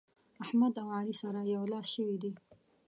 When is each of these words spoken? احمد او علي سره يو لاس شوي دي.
احمد 0.43 0.73
او 0.81 0.87
علي 0.97 1.13
سره 1.21 1.39
يو 1.53 1.63
لاس 1.71 1.85
شوي 1.95 2.17
دي. 2.23 2.31